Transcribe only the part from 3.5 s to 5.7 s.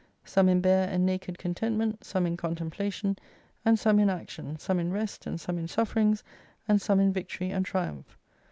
and some in action; some in rest and some in